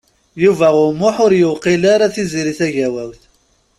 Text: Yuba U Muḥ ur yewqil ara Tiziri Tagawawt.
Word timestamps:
Yuba 0.43 0.67
U 0.83 0.87
Muḥ 0.99 1.15
ur 1.25 1.33
yewqil 1.39 1.83
ara 1.93 2.13
Tiziri 2.13 2.53
Tagawawt. 2.59 3.21